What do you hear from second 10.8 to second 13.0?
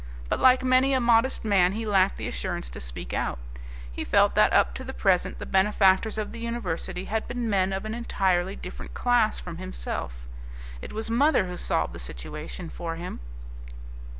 It was mother who solved the situation for